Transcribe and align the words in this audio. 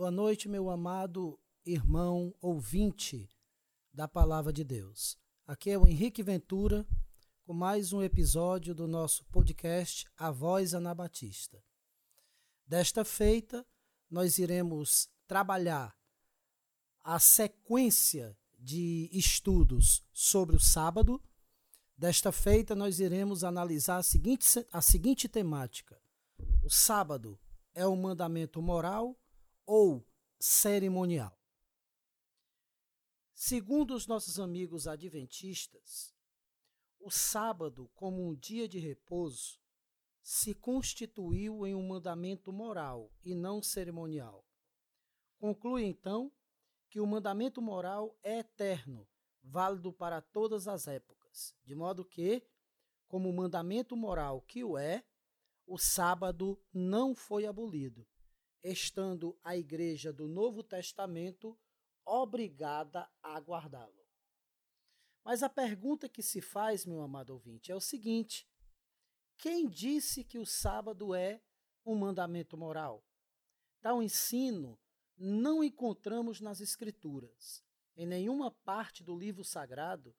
Boa 0.00 0.12
noite, 0.12 0.48
meu 0.48 0.70
amado 0.70 1.36
irmão 1.66 2.32
ouvinte 2.40 3.28
da 3.92 4.06
Palavra 4.06 4.52
de 4.52 4.62
Deus. 4.62 5.18
Aqui 5.44 5.70
é 5.70 5.76
o 5.76 5.88
Henrique 5.88 6.22
Ventura 6.22 6.86
com 7.44 7.52
mais 7.52 7.92
um 7.92 8.00
episódio 8.00 8.76
do 8.76 8.86
nosso 8.86 9.24
podcast 9.24 10.06
A 10.16 10.30
Voz 10.30 10.72
Anabatista. 10.72 11.60
Desta 12.64 13.04
feita, 13.04 13.66
nós 14.08 14.38
iremos 14.38 15.10
trabalhar 15.26 15.92
a 17.02 17.18
sequência 17.18 18.38
de 18.56 19.10
estudos 19.12 20.06
sobre 20.12 20.54
o 20.54 20.60
sábado. 20.60 21.20
Desta 21.96 22.30
feita, 22.30 22.72
nós 22.76 23.00
iremos 23.00 23.42
analisar 23.42 23.96
a 23.96 24.04
seguinte, 24.04 24.64
a 24.72 24.80
seguinte 24.80 25.28
temática: 25.28 26.00
o 26.62 26.70
sábado 26.70 27.36
é 27.74 27.84
um 27.84 27.96
mandamento 27.96 28.62
moral 28.62 29.18
ou 29.70 30.02
cerimonial. 30.40 31.38
Segundo 33.34 33.94
os 33.94 34.06
nossos 34.06 34.40
amigos 34.40 34.88
adventistas, 34.88 36.16
o 36.98 37.10
sábado, 37.10 37.90
como 37.94 38.26
um 38.26 38.34
dia 38.34 38.66
de 38.66 38.78
repouso, 38.78 39.60
se 40.22 40.54
constituiu 40.54 41.66
em 41.66 41.74
um 41.74 41.86
mandamento 41.86 42.50
moral 42.50 43.12
e 43.22 43.34
não 43.34 43.62
cerimonial. 43.62 44.42
Conclui 45.36 45.84
então 45.84 46.32
que 46.88 46.98
o 46.98 47.06
mandamento 47.06 47.60
moral 47.60 48.18
é 48.22 48.38
eterno, 48.38 49.06
válido 49.42 49.92
para 49.92 50.22
todas 50.22 50.66
as 50.66 50.88
épocas, 50.88 51.54
de 51.62 51.74
modo 51.74 52.06
que, 52.06 52.42
como 53.06 53.30
mandamento 53.34 53.94
moral 53.94 54.40
que 54.40 54.64
o 54.64 54.78
é, 54.78 55.04
o 55.66 55.76
sábado 55.76 56.58
não 56.72 57.14
foi 57.14 57.44
abolido 57.44 58.08
estando 58.62 59.38
a 59.42 59.56
igreja 59.56 60.12
do 60.12 60.26
Novo 60.26 60.62
Testamento 60.62 61.58
obrigada 62.04 63.08
a 63.22 63.38
guardá-lo. 63.38 64.06
Mas 65.24 65.42
a 65.42 65.48
pergunta 65.48 66.08
que 66.08 66.22
se 66.22 66.40
faz, 66.40 66.86
meu 66.86 67.02
amado 67.02 67.30
ouvinte, 67.30 67.70
é 67.70 67.76
o 67.76 67.80
seguinte: 67.80 68.48
quem 69.36 69.68
disse 69.68 70.24
que 70.24 70.38
o 70.38 70.46
sábado 70.46 71.14
é 71.14 71.42
um 71.84 71.94
mandamento 71.94 72.56
moral? 72.56 73.04
Tal 73.80 74.02
ensino 74.02 74.78
não 75.16 75.62
encontramos 75.62 76.40
nas 76.40 76.60
Escrituras. 76.60 77.62
Em 77.96 78.06
nenhuma 78.06 78.50
parte 78.50 79.02
do 79.02 79.16
livro 79.18 79.44
sagrado 79.44 80.14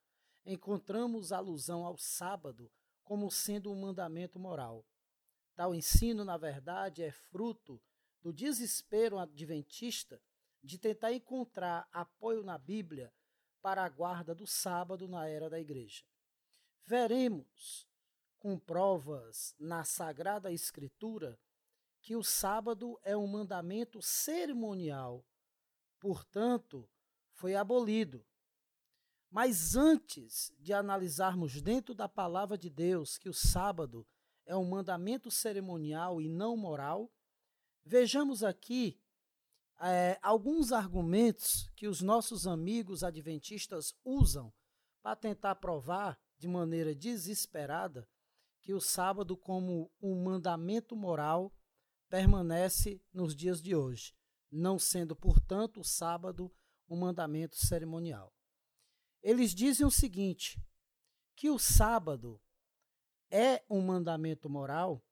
encontramos 0.46 1.32
alusão 1.32 1.86
ao 1.86 1.98
sábado 1.98 2.72
como 3.04 3.32
sendo 3.32 3.72
um 3.72 3.80
mandamento 3.80 4.38
moral. 4.38 4.86
Tal 5.56 5.74
ensino, 5.74 6.24
na 6.24 6.38
verdade, 6.38 7.02
é 7.02 7.12
fruto 7.12 7.82
do 8.22 8.34
desespero 8.34 9.18
adventista 9.18 10.22
de 10.64 10.78
tentar 10.78 11.14
encontrar 11.14 11.88
apoio 11.92 12.44
na 12.44 12.58
Bíblia 12.58 13.14
para 13.62 13.84
a 13.84 13.90
guarda 13.90 14.34
do 14.36 14.46
sábado 14.46 15.08
na 15.08 15.28
era 15.28 15.50
da 15.50 15.60
igreja. 15.60 16.04
Veremos, 16.86 17.88
com 18.38 18.58
provas 18.58 19.56
na 19.60 19.84
Sagrada 19.84 20.52
Escritura, 20.52 21.40
que 22.02 22.16
o 22.16 22.24
sábado 22.24 23.00
é 23.04 23.16
um 23.16 23.28
mandamento 23.28 24.02
cerimonial, 24.02 25.26
portanto, 26.00 26.90
foi 27.34 27.56
abolido. 27.56 28.26
Mas 29.30 29.76
antes 29.76 30.52
de 30.58 30.74
analisarmos 30.74 31.62
dentro 31.62 31.94
da 31.94 32.10
palavra 32.10 32.58
de 32.58 32.70
Deus 32.70 33.18
que 33.18 33.30
o 33.30 33.34
sábado 33.34 34.08
é 34.46 34.56
um 34.56 34.68
mandamento 34.68 35.30
cerimonial 35.30 36.20
e 36.20 36.28
não 36.28 36.58
moral, 36.58 37.12
Vejamos 37.84 38.44
aqui 38.44 39.00
é, 39.82 40.20
alguns 40.22 40.72
argumentos 40.72 41.70
que 41.76 41.88
os 41.88 42.02
nossos 42.02 42.46
amigos 42.46 43.04
adventistas 43.04 43.96
usam 44.04 44.54
para 45.02 45.16
tentar 45.16 45.56
provar 45.56 46.20
de 46.38 46.48
maneira 46.48 46.94
desesperada 46.94 48.08
que 48.62 48.74
o 48.74 48.82
sábado, 48.82 49.38
como 49.38 49.92
um 50.02 50.24
mandamento 50.24 50.96
moral, 50.96 51.54
permanece 52.10 53.02
nos 53.14 53.36
dias 53.36 53.62
de 53.62 53.76
hoje, 53.76 54.14
não 54.52 54.78
sendo, 54.78 55.16
portanto, 55.16 55.80
o 55.80 55.84
sábado 55.84 56.54
um 56.88 56.98
mandamento 56.98 57.56
cerimonial. 57.56 58.34
Eles 59.22 59.54
dizem 59.54 59.86
o 59.86 59.92
seguinte: 59.92 60.62
que 61.36 61.50
o 61.50 61.60
sábado 61.60 62.42
é 63.30 63.64
um 63.70 63.82
mandamento 63.82 64.50
moral 64.50 65.06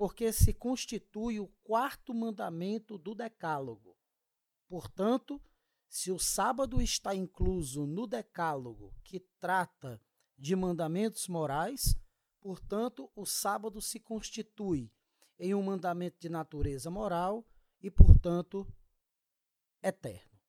porque 0.00 0.32
se 0.32 0.54
constitui 0.54 1.38
o 1.40 1.48
quarto 1.62 2.14
mandamento 2.14 2.96
do 2.96 3.14
Decálogo. 3.14 3.94
Portanto, 4.66 5.38
se 5.90 6.10
o 6.10 6.18
sábado 6.18 6.80
está 6.80 7.14
incluso 7.14 7.86
no 7.86 8.06
Decálogo, 8.06 8.94
que 9.04 9.20
trata 9.38 10.00
de 10.38 10.56
mandamentos 10.56 11.28
morais, 11.28 11.94
portanto, 12.40 13.12
o 13.14 13.26
sábado 13.26 13.78
se 13.82 14.00
constitui 14.00 14.90
em 15.38 15.54
um 15.54 15.62
mandamento 15.62 16.18
de 16.18 16.30
natureza 16.30 16.90
moral 16.90 17.46
e, 17.78 17.90
portanto, 17.90 18.66
eterno. 19.82 20.40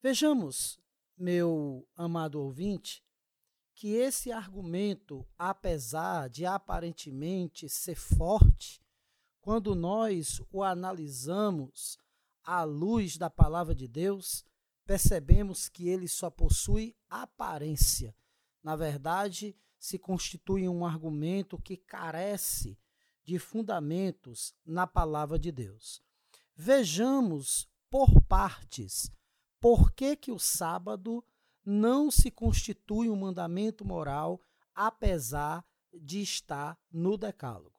Vejamos, 0.00 0.80
meu 1.16 1.88
amado 1.96 2.40
ouvinte, 2.40 3.04
que 3.82 3.96
esse 3.96 4.30
argumento, 4.30 5.26
apesar 5.36 6.30
de 6.30 6.46
aparentemente 6.46 7.68
ser 7.68 7.96
forte, 7.96 8.80
quando 9.40 9.74
nós 9.74 10.40
o 10.52 10.62
analisamos 10.62 11.98
à 12.44 12.62
luz 12.62 13.16
da 13.16 13.28
palavra 13.28 13.74
de 13.74 13.88
Deus, 13.88 14.44
percebemos 14.86 15.68
que 15.68 15.88
ele 15.88 16.06
só 16.06 16.30
possui 16.30 16.96
aparência. 17.10 18.14
Na 18.62 18.76
verdade, 18.76 19.56
se 19.80 19.98
constitui 19.98 20.68
um 20.68 20.86
argumento 20.86 21.58
que 21.58 21.76
carece 21.76 22.78
de 23.24 23.36
fundamentos 23.36 24.54
na 24.64 24.86
palavra 24.86 25.40
de 25.40 25.50
Deus. 25.50 26.00
Vejamos 26.54 27.68
por 27.90 28.22
partes 28.28 29.10
por 29.58 29.90
que, 29.90 30.14
que 30.14 30.30
o 30.30 30.38
sábado 30.38 31.24
não 31.64 32.10
se 32.10 32.30
constitui 32.30 33.08
um 33.08 33.16
mandamento 33.16 33.84
moral, 33.84 34.40
apesar 34.74 35.64
de 35.92 36.20
estar 36.20 36.78
no 36.90 37.16
Decálogo. 37.16 37.78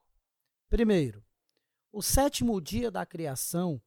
Primeiro, 0.70 1.26
o 1.92 2.02
sétimo 2.02 2.60
dia 2.60 2.90
da 2.90 3.06
criação, 3.06 3.82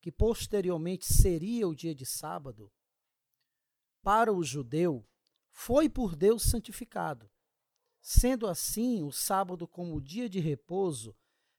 que 0.00 0.10
posteriormente 0.12 1.06
seria 1.06 1.66
o 1.66 1.74
dia 1.74 1.94
de 1.94 2.04
sábado, 2.04 2.72
para 4.02 4.32
o 4.32 4.42
judeu, 4.44 5.04
foi 5.50 5.88
por 5.88 6.14
Deus 6.14 6.42
santificado. 6.42 7.30
Sendo 8.00 8.46
assim, 8.46 9.02
o 9.02 9.10
sábado, 9.10 9.66
como 9.66 10.00
dia 10.00 10.28
de 10.28 10.38
repouso, 10.38 11.16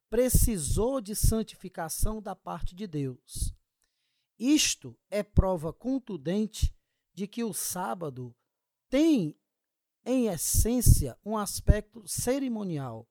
precisou 0.09 1.01
de 1.01 1.15
santificação 1.15 2.21
da 2.21 2.35
parte 2.35 2.73
de 2.73 2.87
Deus. 2.87 3.53
Isto 4.39 4.97
é 5.09 5.23
prova 5.23 5.73
contundente 5.73 6.76
de 7.17 7.25
que 7.25 7.43
o 7.43 7.51
sábado 7.51 8.31
tem, 8.91 9.35
em 10.05 10.27
essência, 10.27 11.17
um 11.25 11.35
aspecto 11.35 12.07
cerimonial, 12.07 13.09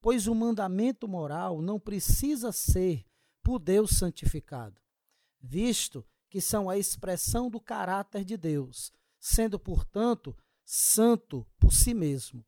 pois 0.00 0.26
o 0.26 0.34
mandamento 0.34 1.06
moral 1.06 1.60
não 1.60 1.78
precisa 1.78 2.52
ser 2.52 3.04
por 3.42 3.58
Deus 3.58 3.98
santificado, 3.98 4.80
visto 5.38 6.06
que 6.30 6.40
são 6.40 6.70
a 6.70 6.78
expressão 6.78 7.50
do 7.50 7.60
caráter 7.60 8.24
de 8.24 8.38
Deus, 8.38 8.90
sendo, 9.20 9.58
portanto, 9.58 10.34
santo 10.64 11.46
por 11.58 11.70
si 11.70 11.92
mesmo. 11.92 12.46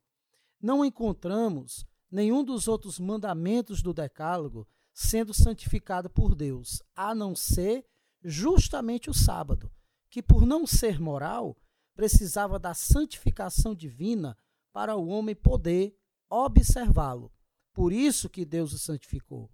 Não 0.59 0.83
encontramos 0.83 1.85
nenhum 2.09 2.43
dos 2.43 2.67
outros 2.67 2.99
mandamentos 2.99 3.83
do 3.83 3.93
Decálogo 3.93 4.67
sendo 4.91 5.31
santificado 5.31 6.09
por 6.09 6.33
Deus, 6.33 6.81
a 6.95 7.13
não 7.13 7.35
ser 7.35 7.85
justamente 8.23 9.11
o 9.11 9.13
sábado, 9.13 9.71
que, 10.09 10.21
por 10.21 10.45
não 10.45 10.65
ser 10.65 10.99
moral, 10.99 11.57
precisava 11.95 12.59
da 12.59 12.73
santificação 12.73 13.73
divina 13.73 14.37
para 14.71 14.95
o 14.95 15.07
homem 15.07 15.35
poder 15.35 15.97
observá-lo. 16.29 17.31
Por 17.73 17.91
isso 17.91 18.29
que 18.29 18.45
Deus 18.45 18.73
o 18.73 18.79
santificou. 18.79 19.51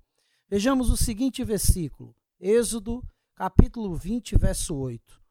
Vejamos 0.48 0.90
o 0.90 0.98
seguinte 0.98 1.44
versículo, 1.44 2.16
Êxodo, 2.40 3.04
capítulo 3.36 3.96
20, 3.96 4.38
verso 4.38 4.76
8. 4.76 5.22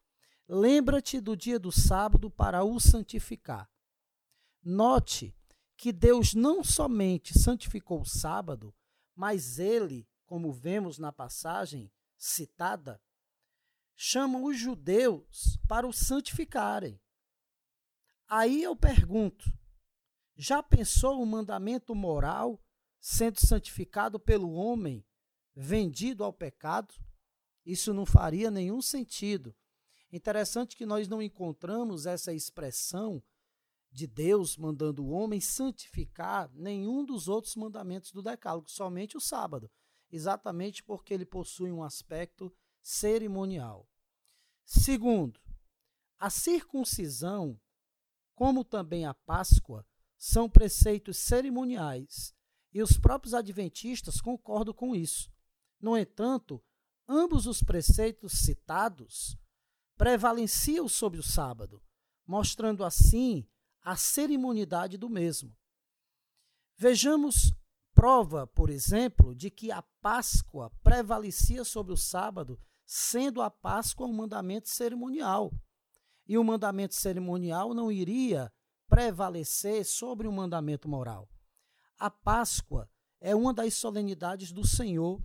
Lembra-te 0.47 1.21
do 1.21 1.37
dia 1.37 1.59
do 1.59 1.71
sábado 1.71 2.29
para 2.29 2.63
o 2.63 2.79
santificar. 2.79 3.69
Note 4.61 5.35
que 5.77 5.91
Deus 5.91 6.33
não 6.33 6.63
somente 6.63 7.37
santificou 7.37 8.01
o 8.01 8.05
sábado, 8.05 8.73
mas 9.15 9.59
ele, 9.59 10.07
como 10.25 10.51
vemos 10.51 10.97
na 10.97 11.11
passagem 11.11 11.91
citada, 12.17 13.01
chamam 13.95 14.43
os 14.43 14.57
judeus 14.57 15.57
para 15.67 15.87
o 15.87 15.93
santificarem. 15.93 16.99
Aí 18.27 18.63
eu 18.63 18.75
pergunto: 18.75 19.45
já 20.35 20.63
pensou 20.63 21.21
o 21.21 21.25
mandamento 21.25 21.93
moral 21.93 22.61
sendo 22.99 23.39
santificado 23.39 24.19
pelo 24.19 24.51
homem 24.53 25.05
vendido 25.55 26.23
ao 26.23 26.33
pecado? 26.33 26.93
Isso 27.65 27.93
não 27.93 28.05
faria 28.05 28.49
nenhum 28.49 28.81
sentido. 28.81 29.55
Interessante 30.11 30.75
que 30.75 30.85
nós 30.85 31.07
não 31.07 31.21
encontramos 31.21 32.05
essa 32.05 32.33
expressão 32.33 33.23
de 33.91 34.07
Deus 34.07 34.57
mandando 34.57 35.05
o 35.05 35.09
homem 35.09 35.39
santificar 35.39 36.51
nenhum 36.53 37.05
dos 37.05 37.27
outros 37.27 37.55
mandamentos 37.55 38.11
do 38.11 38.23
Decálogo, 38.23 38.69
somente 38.69 39.15
o 39.15 39.21
sábado, 39.21 39.71
exatamente 40.11 40.83
porque 40.83 41.13
ele 41.13 41.25
possui 41.25 41.71
um 41.71 41.83
aspecto 41.83 42.51
cerimonial. 42.83 43.89
Segundo, 44.65 45.39
a 46.19 46.29
circuncisão, 46.29 47.59
como 48.35 48.63
também 48.63 49.05
a 49.05 49.13
Páscoa, 49.13 49.87
são 50.17 50.49
preceitos 50.49 51.17
cerimoniais 51.17 52.35
e 52.73 52.81
os 52.83 52.97
próprios 52.97 53.33
adventistas 53.33 54.21
concordam 54.21 54.73
com 54.73 54.95
isso. 54.95 55.31
No 55.79 55.97
entanto, 55.97 56.63
ambos 57.07 57.47
os 57.47 57.63
preceitos 57.63 58.33
citados 58.33 59.37
prevaleciam 59.97 60.87
sobre 60.87 61.19
o 61.19 61.23
sábado, 61.23 61.81
mostrando 62.25 62.83
assim 62.83 63.47
a 63.81 63.95
cerimonialidade 63.95 64.97
do 64.97 65.09
mesmo. 65.09 65.55
Vejamos 66.77 67.53
prova, 67.93 68.47
por 68.47 68.69
exemplo, 68.69 69.35
de 69.35 69.51
que 69.51 69.71
a 69.71 69.81
Páscoa 70.01 70.69
prevalecia 70.83 71.63
sobre 71.63 71.93
o 71.93 71.97
sábado, 71.97 72.59
sendo 72.85 73.41
a 73.41 73.49
Páscoa 73.49 74.07
um 74.07 74.13
mandamento 74.13 74.69
cerimonial. 74.69 75.51
E 76.27 76.37
o 76.37 76.43
mandamento 76.43 76.95
cerimonial 76.95 77.73
não 77.73 77.91
iria 77.91 78.51
prevalecer 78.87 79.85
sobre 79.85 80.27
o 80.27 80.31
mandamento 80.31 80.87
moral. 80.87 81.27
A 81.97 82.09
Páscoa 82.09 82.89
é 83.19 83.35
uma 83.35 83.53
das 83.53 83.73
solenidades 83.73 84.51
do 84.51 84.65
Senhor. 84.65 85.21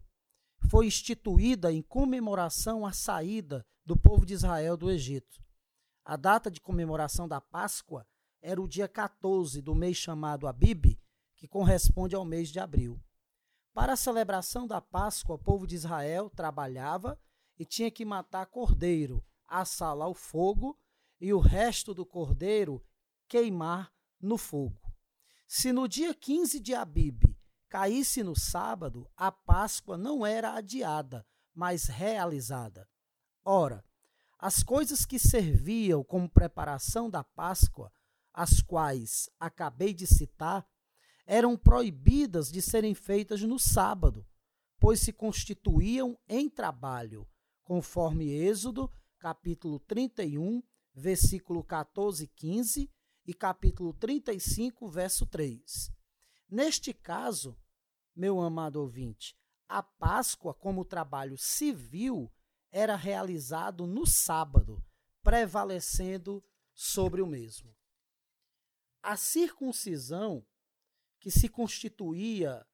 Foi 0.70 0.86
instituída 0.86 1.72
em 1.72 1.82
comemoração 1.82 2.86
à 2.86 2.92
saída 2.92 3.66
do 3.84 3.96
povo 3.96 4.24
de 4.24 4.34
Israel 4.34 4.76
do 4.76 4.90
Egito. 4.90 5.42
A 6.04 6.16
data 6.16 6.50
de 6.50 6.60
comemoração 6.60 7.28
da 7.28 7.40
Páscoa 7.40 8.06
era 8.40 8.60
o 8.60 8.68
dia 8.68 8.88
14 8.88 9.60
do 9.60 9.74
mês 9.74 9.96
chamado 9.96 10.46
Abib, 10.46 10.98
que 11.36 11.46
corresponde 11.46 12.14
ao 12.14 12.24
mês 12.24 12.48
de 12.48 12.58
abril. 12.58 13.00
Para 13.72 13.92
a 13.92 13.96
celebração 13.96 14.66
da 14.66 14.80
Páscoa, 14.80 15.36
o 15.36 15.38
povo 15.38 15.66
de 15.66 15.74
Israel 15.74 16.30
trabalhava 16.30 17.18
e 17.58 17.64
tinha 17.64 17.90
que 17.90 18.04
matar 18.04 18.46
cordeiro, 18.46 19.24
assá-lo 19.46 20.02
ao 20.02 20.14
fogo 20.14 20.78
e 21.20 21.32
o 21.32 21.38
resto 21.38 21.92
do 21.92 22.06
cordeiro 22.06 22.84
queimar 23.26 23.92
no 24.20 24.38
fogo. 24.38 24.80
Se 25.46 25.72
no 25.72 25.88
dia 25.88 26.14
15 26.14 26.60
de 26.60 26.74
Abib 26.74 27.24
caísse 27.68 28.22
no 28.22 28.38
sábado, 28.38 29.10
a 29.16 29.32
Páscoa 29.32 29.96
não 29.96 30.24
era 30.24 30.54
adiada, 30.54 31.26
mas 31.54 31.84
realizada. 31.84 32.88
Ora, 33.44 33.84
as 34.38 34.62
coisas 34.62 35.04
que 35.04 35.18
serviam 35.18 36.04
como 36.04 36.28
preparação 36.28 37.10
da 37.10 37.24
Páscoa 37.24 37.92
as 38.38 38.60
quais 38.60 39.28
acabei 39.40 39.92
de 39.92 40.06
citar, 40.06 40.64
eram 41.26 41.56
proibidas 41.56 42.52
de 42.52 42.62
serem 42.62 42.94
feitas 42.94 43.42
no 43.42 43.58
sábado, 43.58 44.24
pois 44.78 45.00
se 45.00 45.12
constituíam 45.12 46.16
em 46.28 46.48
trabalho, 46.48 47.26
conforme 47.68 48.30
Êxodo, 48.30 48.90
capítulo 49.18 49.78
31, 49.80 50.62
versículo 50.94 51.62
14 51.62 52.24
e 52.24 52.26
15, 52.26 52.90
e 53.26 53.34
capítulo 53.34 53.92
35, 53.92 54.88
verso 54.88 55.26
3. 55.26 55.92
Neste 56.48 56.94
caso, 56.94 57.60
meu 58.16 58.40
amado 58.40 58.76
ouvinte, 58.76 59.36
a 59.68 59.82
Páscoa, 59.82 60.54
como 60.54 60.82
trabalho 60.82 61.36
civil, 61.36 62.32
era 62.72 62.96
realizado 62.96 63.86
no 63.86 64.06
sábado, 64.06 64.82
prevalecendo 65.22 66.42
sobre 66.72 67.20
o 67.20 67.26
mesmo. 67.26 67.76
A 69.02 69.14
circuncisão, 69.14 70.42
que 71.20 71.30
se 71.30 71.50
constituía 71.50 72.66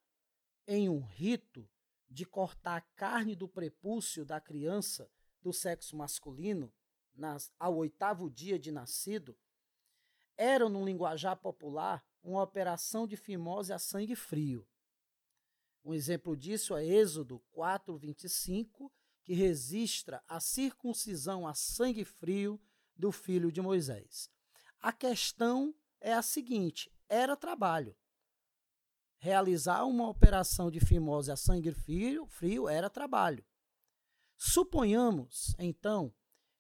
em 0.68 0.88
um 0.88 1.00
rito 1.00 1.68
de 2.14 2.24
cortar 2.24 2.76
a 2.76 2.80
carne 2.80 3.34
do 3.34 3.48
prepúcio 3.48 4.24
da 4.24 4.40
criança 4.40 5.10
do 5.42 5.52
sexo 5.52 5.96
masculino 5.96 6.72
nas, 7.12 7.52
ao 7.58 7.76
oitavo 7.76 8.30
dia 8.30 8.56
de 8.56 8.70
nascido, 8.70 9.36
era, 10.36 10.68
no 10.68 10.84
linguajar 10.84 11.36
popular, 11.36 12.06
uma 12.22 12.40
operação 12.40 13.06
de 13.06 13.16
fimose 13.16 13.72
a 13.72 13.78
sangue 13.80 14.14
frio. 14.14 14.66
Um 15.84 15.92
exemplo 15.92 16.36
disso 16.36 16.76
é 16.76 16.86
Êxodo 16.86 17.42
4:25, 17.52 18.90
que 19.24 19.34
registra 19.34 20.22
a 20.28 20.38
circuncisão 20.38 21.46
a 21.46 21.52
sangue 21.52 22.04
frio 22.04 22.60
do 22.96 23.10
filho 23.10 23.50
de 23.50 23.60
Moisés. 23.60 24.30
A 24.80 24.92
questão 24.92 25.74
é 26.00 26.12
a 26.12 26.22
seguinte: 26.22 26.90
era 27.08 27.36
trabalho. 27.36 27.96
Realizar 29.24 29.86
uma 29.86 30.06
operação 30.06 30.70
de 30.70 30.78
fimose 30.80 31.32
a 31.32 31.36
sangue 31.36 31.72
frio, 31.72 32.26
frio 32.26 32.68
era 32.68 32.90
trabalho. 32.90 33.42
Suponhamos, 34.36 35.56
então, 35.58 36.14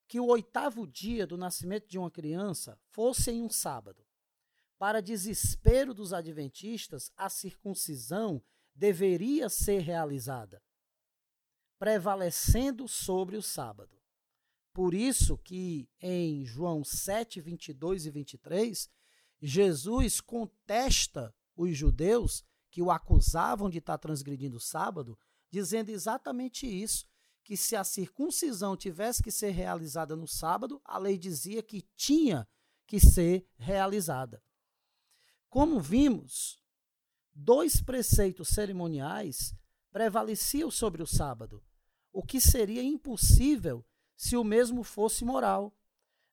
que 0.08 0.18
o 0.18 0.24
oitavo 0.28 0.86
dia 0.86 1.26
do 1.26 1.36
nascimento 1.36 1.86
de 1.86 1.98
uma 1.98 2.10
criança 2.10 2.80
fosse 2.88 3.30
em 3.30 3.42
um 3.42 3.50
sábado. 3.50 4.02
Para 4.78 5.02
desespero 5.02 5.92
dos 5.92 6.14
adventistas, 6.14 7.12
a 7.18 7.28
circuncisão 7.28 8.42
deveria 8.74 9.50
ser 9.50 9.80
realizada, 9.80 10.62
prevalecendo 11.78 12.88
sobre 12.88 13.36
o 13.36 13.42
sábado. 13.42 14.00
Por 14.72 14.94
isso 14.94 15.36
que 15.36 15.86
em 16.00 16.46
João 16.46 16.82
7, 16.82 17.42
22 17.42 18.06
e 18.06 18.10
23, 18.10 18.88
Jesus 19.42 20.18
contesta 20.18 21.34
os 21.54 21.76
judeus 21.76 22.42
que 22.74 22.82
o 22.82 22.90
acusavam 22.90 23.70
de 23.70 23.78
estar 23.78 23.96
transgredindo 23.98 24.56
o 24.56 24.60
sábado, 24.60 25.16
dizendo 25.48 25.90
exatamente 25.90 26.66
isso, 26.66 27.06
que 27.44 27.56
se 27.56 27.76
a 27.76 27.84
circuncisão 27.84 28.76
tivesse 28.76 29.22
que 29.22 29.30
ser 29.30 29.50
realizada 29.52 30.16
no 30.16 30.26
sábado, 30.26 30.82
a 30.84 30.98
lei 30.98 31.16
dizia 31.16 31.62
que 31.62 31.82
tinha 31.94 32.48
que 32.84 32.98
ser 32.98 33.48
realizada. 33.54 34.42
Como 35.48 35.78
vimos, 35.78 36.58
dois 37.32 37.80
preceitos 37.80 38.48
cerimoniais 38.48 39.54
prevaleciam 39.92 40.68
sobre 40.68 41.00
o 41.00 41.06
sábado, 41.06 41.62
o 42.12 42.24
que 42.24 42.40
seria 42.40 42.82
impossível 42.82 43.86
se 44.16 44.36
o 44.36 44.42
mesmo 44.42 44.82
fosse 44.82 45.24
moral 45.24 45.72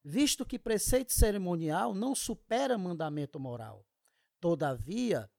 visto 0.04 0.44
que 0.44 0.58
preceito 0.58 1.14
cerimonial 1.14 1.94
não 1.94 2.16
supera 2.16 2.80
mandamento 2.80 3.40
moral. 3.40 3.86
Todavia, 4.40 5.31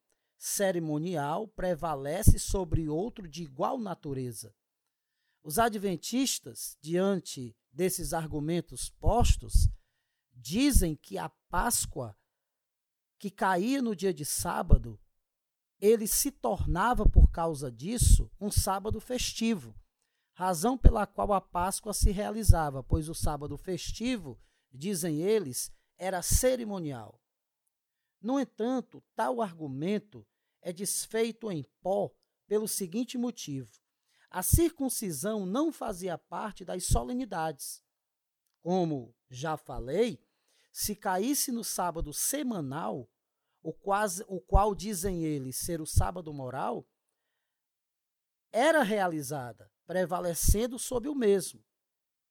cerimonial 0.45 1.47
prevalece 1.47 2.37
sobre 2.37 2.89
outro 2.89 3.29
de 3.29 3.45
igual 3.45 3.79
natureza. 3.79 4.53
Os 5.41 5.57
adventistas, 5.57 6.77
diante 6.81 7.57
desses 7.71 8.13
argumentos 8.13 8.91
postos, 8.91 9.69
dizem 10.33 10.97
que 10.97 11.17
a 11.17 11.29
Páscoa, 11.49 12.19
que 13.21 13.31
caía 13.31 13.81
no 13.81 13.95
dia 13.95 14.13
de 14.13 14.25
sábado, 14.25 15.01
ele 15.79 16.09
se 16.09 16.33
tornava, 16.33 17.09
por 17.09 17.31
causa 17.31 17.71
disso, 17.71 18.29
um 18.41 18.51
sábado 18.51 18.99
festivo, 18.99 19.73
razão 20.35 20.77
pela 20.77 21.07
qual 21.07 21.33
a 21.33 21.41
Páscoa 21.41 21.95
se 21.95 22.11
realizava, 22.11 22.83
pois 22.83 23.09
o 23.09 23.15
sábado 23.15 23.57
festivo 23.57 24.41
dizem 24.73 25.21
eles, 25.21 25.71
era 25.97 26.21
cerimonial. 26.21 27.23
No 28.21 28.41
entanto, 28.41 29.01
tal 29.15 29.41
argumento 29.41 30.27
é 30.63 30.73
desfeito 30.73 31.51
em 31.51 31.65
pó 31.83 32.11
pelo 32.47 32.67
seguinte 32.67 33.19
motivo: 33.19 33.71
a 34.31 34.43
circuncisão 34.43 35.45
não 35.45 35.71
fazia 35.71 36.17
parte 36.17 36.65
das 36.65 36.87
solenidades. 36.87 37.83
Como 38.63 39.15
já 39.29 39.57
falei, 39.57 40.25
se 40.73 40.95
caísse 40.95 41.53
no 41.53 41.65
sábado 41.65 42.13
semanal, 42.13 43.11
o, 43.63 43.73
quase, 43.73 44.25
o 44.27 44.41
qual 44.41 44.75
dizem 44.75 45.25
eles 45.25 45.57
ser 45.57 45.81
o 45.81 45.87
sábado 45.87 46.33
moral, 46.33 46.89
era 48.51 48.83
realizada, 48.83 49.71
prevalecendo 49.87 50.79
sobre 50.79 51.09
o 51.09 51.15
mesmo. 51.15 51.65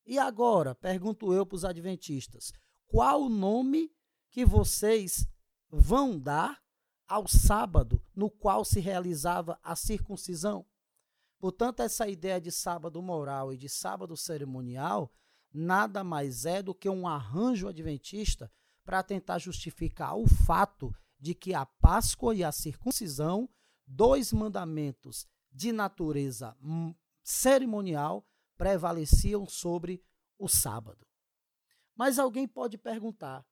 E 0.05 0.17
agora, 0.17 0.73
pergunto 0.73 1.33
eu 1.33 1.45
para 1.45 1.55
os 1.55 1.65
adventistas, 1.65 2.51
qual 2.87 3.23
o 3.23 3.29
nome 3.29 3.93
que 4.29 4.45
vocês 4.45 5.27
vão 5.69 6.19
dar 6.19 6.61
ao 7.11 7.27
sábado 7.27 8.01
no 8.15 8.29
qual 8.29 8.63
se 8.63 8.79
realizava 8.79 9.59
a 9.61 9.75
circuncisão? 9.75 10.65
Portanto, 11.37 11.81
essa 11.81 12.07
ideia 12.07 12.39
de 12.39 12.51
sábado 12.51 13.01
moral 13.01 13.51
e 13.51 13.57
de 13.57 13.67
sábado 13.67 14.15
cerimonial 14.15 15.13
nada 15.53 16.05
mais 16.05 16.45
é 16.45 16.61
do 16.61 16.73
que 16.73 16.87
um 16.87 17.05
arranjo 17.05 17.67
adventista 17.67 18.49
para 18.85 19.03
tentar 19.03 19.39
justificar 19.39 20.15
o 20.15 20.25
fato 20.25 20.95
de 21.19 21.35
que 21.35 21.53
a 21.53 21.65
Páscoa 21.65 22.33
e 22.33 22.45
a 22.45 22.51
circuncisão, 22.51 23.49
dois 23.85 24.31
mandamentos 24.31 25.27
de 25.51 25.73
natureza 25.73 26.55
hum, 26.63 26.95
cerimonial, 27.21 28.25
prevaleciam 28.55 29.45
sobre 29.45 30.01
o 30.39 30.47
sábado. 30.47 31.05
Mas 31.93 32.17
alguém 32.17 32.47
pode 32.47 32.77
perguntar: 32.77 33.45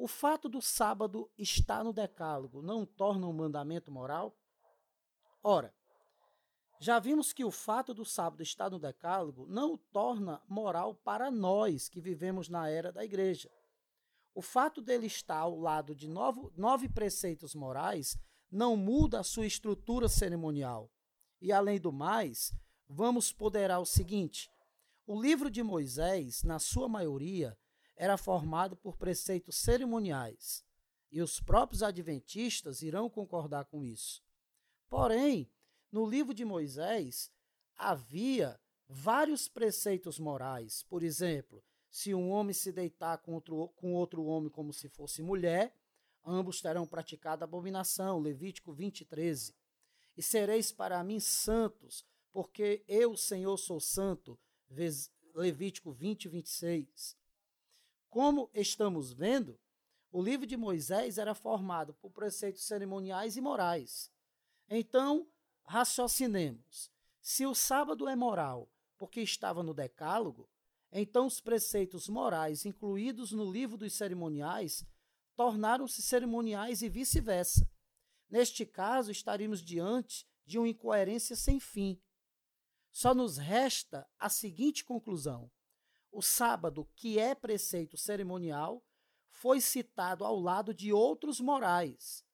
o 0.00 0.08
fato 0.08 0.48
do 0.48 0.62
sábado 0.62 1.30
estar 1.36 1.84
no 1.84 1.92
decálogo 1.92 2.62
não 2.62 2.86
torna 2.86 3.26
um 3.26 3.34
mandamento 3.34 3.92
moral? 3.92 4.34
Ora, 5.42 5.74
já 6.78 6.98
vimos 6.98 7.34
que 7.34 7.44
o 7.44 7.50
fato 7.50 7.92
do 7.92 8.02
sábado 8.02 8.42
estar 8.42 8.70
no 8.70 8.78
decálogo 8.78 9.46
não 9.46 9.74
o 9.74 9.78
torna 9.78 10.40
moral 10.48 10.94
para 10.94 11.30
nós 11.30 11.90
que 11.90 12.00
vivemos 12.00 12.48
na 12.48 12.66
era 12.66 12.90
da 12.90 13.04
igreja. 13.04 13.50
O 14.34 14.40
fato 14.40 14.80
dele 14.80 15.06
estar 15.06 15.40
ao 15.40 15.58
lado 15.58 15.94
de 15.94 16.08
novo, 16.08 16.50
nove 16.56 16.88
preceitos 16.88 17.54
morais 17.54 18.16
não 18.50 18.78
muda 18.78 19.20
a 19.20 19.22
sua 19.22 19.44
estrutura 19.44 20.08
cerimonial. 20.08 20.90
E, 21.42 21.52
além 21.52 21.78
do 21.78 21.92
mais, 21.92 22.54
vamos 22.88 23.34
ponderar 23.34 23.82
o 23.82 23.86
seguinte: 23.86 24.50
o 25.06 25.20
livro 25.20 25.50
de 25.50 25.62
Moisés, 25.62 26.42
na 26.42 26.58
sua 26.58 26.88
maioria, 26.88 27.54
era 28.00 28.16
formado 28.16 28.78
por 28.78 28.96
preceitos 28.96 29.56
cerimoniais, 29.56 30.64
e 31.12 31.20
os 31.20 31.38
próprios 31.38 31.82
adventistas 31.82 32.80
irão 32.80 33.10
concordar 33.10 33.66
com 33.66 33.84
isso. 33.84 34.24
Porém, 34.88 35.52
no 35.92 36.08
livro 36.08 36.32
de 36.32 36.42
Moisés 36.42 37.30
havia 37.76 38.58
vários 38.88 39.48
preceitos 39.48 40.18
morais. 40.18 40.82
Por 40.84 41.02
exemplo, 41.02 41.62
se 41.90 42.14
um 42.14 42.30
homem 42.30 42.54
se 42.54 42.72
deitar 42.72 43.18
com 43.18 43.34
outro, 43.34 43.68
com 43.76 43.92
outro 43.92 44.24
homem 44.24 44.48
como 44.48 44.72
se 44.72 44.88
fosse 44.88 45.20
mulher, 45.20 45.76
ambos 46.24 46.62
terão 46.62 46.86
praticado 46.86 47.44
abominação. 47.44 48.18
Levítico 48.18 48.72
20, 48.72 49.04
13. 49.04 49.54
E 50.16 50.22
sereis 50.22 50.72
para 50.72 51.04
mim 51.04 51.20
santos, 51.20 52.02
porque 52.32 52.82
eu, 52.88 53.14
Senhor, 53.14 53.58
sou 53.58 53.78
santo. 53.78 54.40
Levítico 55.34 55.92
20, 55.92 56.30
26. 56.30 57.19
Como 58.10 58.50
estamos 58.52 59.12
vendo, 59.12 59.56
o 60.10 60.20
livro 60.20 60.44
de 60.44 60.56
Moisés 60.56 61.16
era 61.16 61.32
formado 61.32 61.94
por 61.94 62.10
preceitos 62.10 62.64
cerimoniais 62.64 63.36
e 63.36 63.40
morais. 63.40 64.10
Então, 64.68 65.28
raciocinemos. 65.62 66.90
Se 67.20 67.46
o 67.46 67.54
sábado 67.54 68.08
é 68.08 68.16
moral 68.16 68.68
porque 68.98 69.20
estava 69.20 69.62
no 69.62 69.72
Decálogo, 69.72 70.50
então 70.90 71.26
os 71.26 71.40
preceitos 71.40 72.08
morais 72.08 72.66
incluídos 72.66 73.30
no 73.30 73.48
livro 73.48 73.76
dos 73.76 73.94
cerimoniais 73.94 74.84
tornaram-se 75.36 76.02
cerimoniais 76.02 76.82
e 76.82 76.88
vice-versa. 76.88 77.70
Neste 78.28 78.66
caso, 78.66 79.12
estaríamos 79.12 79.62
diante 79.62 80.26
de 80.44 80.58
uma 80.58 80.68
incoerência 80.68 81.36
sem 81.36 81.60
fim. 81.60 82.00
Só 82.90 83.14
nos 83.14 83.38
resta 83.38 84.04
a 84.18 84.28
seguinte 84.28 84.84
conclusão: 84.84 85.48
o 86.12 86.22
sábado, 86.22 86.88
que 86.96 87.18
é 87.18 87.34
preceito 87.34 87.96
cerimonial, 87.96 88.84
foi 89.28 89.60
citado 89.60 90.24
ao 90.24 90.38
lado 90.38 90.74
de 90.74 90.92
outros 90.92 91.40
morais, 91.40 92.24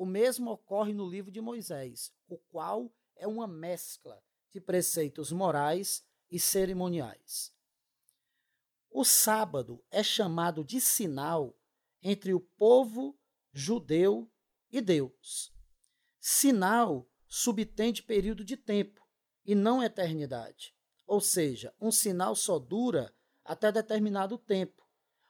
o 0.00 0.06
mesmo 0.06 0.50
ocorre 0.52 0.94
no 0.94 1.06
livro 1.06 1.30
de 1.30 1.42
Moisés, 1.42 2.10
o 2.26 2.38
qual 2.38 2.90
é 3.16 3.26
uma 3.26 3.46
mescla 3.46 4.22
de 4.50 4.58
preceitos 4.58 5.30
morais 5.30 6.02
e 6.30 6.40
cerimoniais. 6.40 7.52
O 8.90 9.04
sábado 9.04 9.84
é 9.90 10.02
chamado 10.02 10.64
de 10.64 10.80
sinal 10.80 11.54
entre 12.02 12.32
o 12.32 12.40
povo 12.40 13.14
judeu 13.52 14.32
e 14.70 14.80
Deus. 14.80 15.52
Sinal 16.18 17.06
subtende 17.26 18.02
período 18.02 18.42
de 18.42 18.56
tempo 18.56 19.06
e 19.44 19.54
não 19.54 19.82
eternidade. 19.82 20.74
Ou 21.06 21.20
seja, 21.20 21.74
um 21.80 21.92
sinal 21.92 22.34
só 22.34 22.58
dura 22.58 23.14
até 23.50 23.72
determinado 23.72 24.38
tempo. 24.38 24.86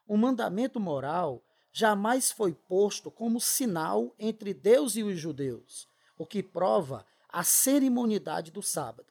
Um 0.07 0.19
mandamento 0.19 0.79
moral 0.79 1.43
jamais 1.73 2.31
foi 2.31 2.53
posto 2.53 3.11
como 3.11 3.41
sinal 3.41 4.15
entre 4.19 4.53
Deus 4.53 4.95
e 4.95 5.03
os 5.03 5.19
judeus, 5.19 5.89
o 6.19 6.27
que 6.27 6.43
prova 6.43 7.07
a 7.31 7.43
cerimonialidade 7.43 8.51
do 8.51 8.61
sábado. 8.61 9.11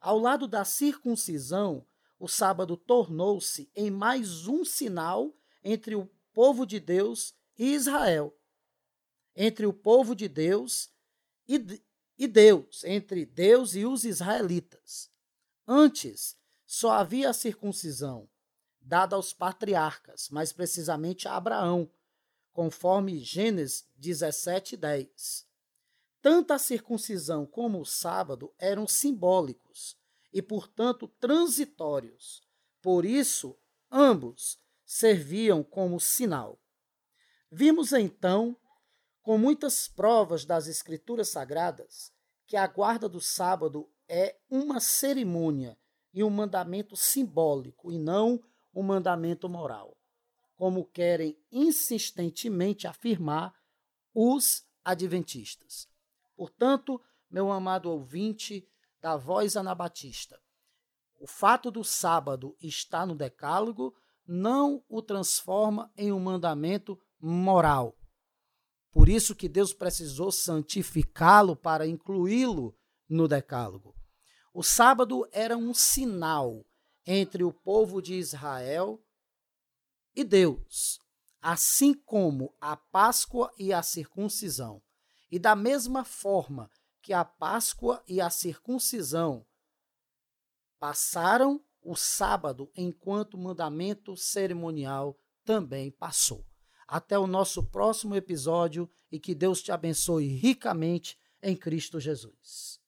Ao 0.00 0.18
lado 0.18 0.48
da 0.48 0.64
circuncisão, 0.64 1.86
o 2.18 2.26
sábado 2.26 2.76
tornou-se 2.76 3.70
em 3.76 3.92
mais 3.92 4.48
um 4.48 4.64
sinal 4.64 5.32
entre 5.62 5.94
o 5.94 6.10
povo 6.32 6.66
de 6.66 6.80
Deus 6.80 7.36
e 7.56 7.72
Israel, 7.72 8.36
entre 9.36 9.66
o 9.66 9.72
povo 9.72 10.16
de 10.16 10.26
Deus 10.26 10.90
e, 11.46 11.80
e 12.18 12.26
Deus, 12.26 12.82
entre 12.82 13.24
Deus 13.24 13.76
e 13.76 13.86
os 13.86 14.04
israelitas. 14.04 15.08
Antes, 15.64 16.36
só 16.66 16.92
havia 16.92 17.30
a 17.30 17.34
circuncisão, 17.34 18.28
dada 18.84 19.16
aos 19.16 19.32
patriarcas, 19.32 20.28
mais 20.28 20.52
precisamente 20.52 21.28
a 21.28 21.36
Abraão, 21.36 21.90
conforme 22.52 23.18
Gênesis 23.18 23.88
17, 23.96 24.76
10. 24.76 25.46
Tanto 26.20 26.52
a 26.52 26.58
circuncisão 26.58 27.46
como 27.46 27.80
o 27.80 27.86
sábado 27.86 28.54
eram 28.58 28.86
simbólicos 28.86 29.96
e, 30.32 30.40
portanto, 30.40 31.08
transitórios. 31.18 32.42
Por 32.80 33.04
isso, 33.04 33.56
ambos 33.90 34.58
serviam 34.84 35.62
como 35.62 35.98
sinal. 35.98 36.60
Vimos 37.50 37.92
então, 37.92 38.56
com 39.22 39.38
muitas 39.38 39.88
provas 39.88 40.44
das 40.44 40.66
Escrituras 40.66 41.28
Sagradas, 41.28 42.12
que 42.46 42.56
a 42.56 42.66
guarda 42.66 43.08
do 43.08 43.20
sábado 43.20 43.90
é 44.08 44.36
uma 44.50 44.80
cerimônia 44.80 45.78
e 46.12 46.22
um 46.22 46.30
mandamento 46.30 46.96
simbólico 46.96 47.90
e 47.90 47.98
não 47.98 48.42
o 48.72 48.82
mandamento 48.82 49.48
moral, 49.48 49.96
como 50.56 50.84
querem 50.84 51.38
insistentemente 51.50 52.86
afirmar 52.86 53.54
os 54.14 54.64
adventistas. 54.84 55.88
Portanto, 56.36 57.00
meu 57.30 57.50
amado 57.50 57.90
ouvinte 57.90 58.68
da 59.00 59.16
voz 59.16 59.56
anabatista, 59.56 60.40
o 61.20 61.26
fato 61.26 61.70
do 61.70 61.84
sábado 61.84 62.56
estar 62.60 63.06
no 63.06 63.14
decálogo 63.14 63.94
não 64.26 64.84
o 64.88 65.02
transforma 65.02 65.92
em 65.96 66.12
um 66.12 66.18
mandamento 66.18 66.98
moral. 67.20 67.96
Por 68.90 69.08
isso 69.08 69.34
que 69.34 69.48
Deus 69.48 69.72
precisou 69.72 70.30
santificá-lo 70.30 71.56
para 71.56 71.86
incluí-lo 71.86 72.76
no 73.08 73.26
decálogo. 73.26 73.94
O 74.52 74.62
sábado 74.62 75.26
era 75.32 75.56
um 75.56 75.72
sinal 75.72 76.66
entre 77.06 77.42
o 77.44 77.52
povo 77.52 78.00
de 78.00 78.14
Israel 78.14 79.02
e 80.14 80.24
Deus, 80.24 80.98
assim 81.40 81.94
como 81.94 82.54
a 82.60 82.76
Páscoa 82.76 83.52
e 83.58 83.72
a 83.72 83.82
circuncisão. 83.82 84.82
E 85.30 85.38
da 85.38 85.56
mesma 85.56 86.04
forma 86.04 86.70
que 87.00 87.12
a 87.12 87.24
Páscoa 87.24 88.02
e 88.06 88.20
a 88.20 88.30
circuncisão 88.30 89.46
passaram, 90.78 91.64
o 91.82 91.96
sábado, 91.96 92.70
enquanto 92.76 93.36
mandamento 93.36 94.16
cerimonial, 94.16 95.18
também 95.44 95.90
passou. 95.90 96.46
Até 96.86 97.18
o 97.18 97.26
nosso 97.26 97.64
próximo 97.64 98.14
episódio 98.14 98.88
e 99.10 99.18
que 99.18 99.34
Deus 99.34 99.62
te 99.62 99.72
abençoe 99.72 100.26
ricamente 100.26 101.18
em 101.42 101.56
Cristo 101.56 101.98
Jesus. 101.98 102.80